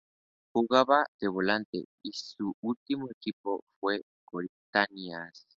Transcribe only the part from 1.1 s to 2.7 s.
de volante y su